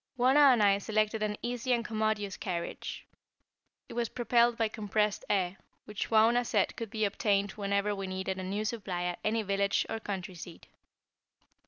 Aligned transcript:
Wauna 0.17 0.51
and 0.53 0.63
I 0.63 0.79
selected 0.79 1.21
an 1.21 1.37
easy 1.43 1.73
and 1.73 1.85
commodious 1.85 2.35
carriage. 2.35 3.05
It 3.87 3.93
was 3.93 4.09
propelled 4.09 4.57
by 4.57 4.67
compressed 4.67 5.23
air, 5.29 5.57
which 5.85 6.09
Wauna 6.09 6.43
said 6.43 6.75
could 6.75 6.89
be 6.89 7.05
obtained 7.05 7.51
whenever 7.51 7.93
we 7.93 8.07
needed 8.07 8.39
a 8.39 8.43
new 8.43 8.65
supply 8.65 9.03
at 9.03 9.19
any 9.23 9.43
village 9.43 9.85
or 9.89 9.99
country 9.99 10.33
seat. 10.33 10.65